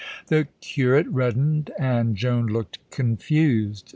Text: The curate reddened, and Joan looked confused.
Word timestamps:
The 0.29 0.47
curate 0.61 1.05
reddened, 1.09 1.69
and 1.77 2.15
Joan 2.15 2.47
looked 2.47 2.79
confused. 2.89 3.89